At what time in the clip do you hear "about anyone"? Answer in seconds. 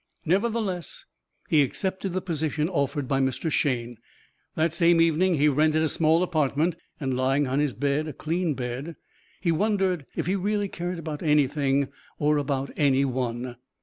12.39-13.57